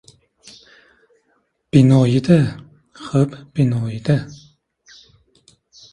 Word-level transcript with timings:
—Binoyi-da, 1.75 2.39
xo‘p 3.03 3.37
binoyi-da! 3.59 4.17